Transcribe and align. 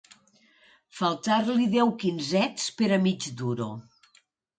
Faltar-li 0.99 1.67
deu 1.73 1.91
quinzets 2.03 2.65
per 2.79 2.89
a 2.97 2.99
mig 3.05 3.29
duro. 3.43 3.69